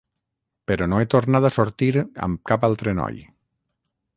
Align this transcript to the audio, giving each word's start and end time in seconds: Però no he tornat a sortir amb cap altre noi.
Però 0.71 0.87
no 0.93 1.01
he 1.03 1.07
tornat 1.15 1.45
a 1.49 1.53
sortir 1.57 1.91
amb 2.29 2.41
cap 2.53 2.67
altre 2.71 2.95
noi. 3.03 3.21